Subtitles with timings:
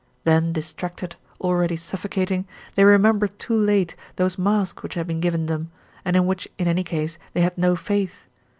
[0.23, 5.69] Then distracted, already suffocating, they remembered too late those masks which had been given them,
[6.03, 8.25] and in which in any case they had no faith.